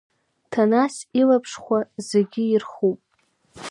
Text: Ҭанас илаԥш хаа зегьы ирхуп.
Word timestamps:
Ҭанас 0.51 0.95
илаԥш 1.19 1.51
хаа 1.63 1.89
зегьы 2.07 2.43
ирхуп. 2.53 2.99